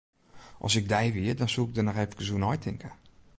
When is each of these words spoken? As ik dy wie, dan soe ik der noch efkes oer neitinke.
As 0.65 0.73
ik 0.79 0.87
dy 0.93 1.05
wie, 1.15 1.31
dan 1.39 1.49
soe 1.53 1.67
ik 1.67 1.73
der 1.75 1.85
noch 1.87 2.01
efkes 2.03 2.31
oer 2.33 2.41
neitinke. 2.43 2.89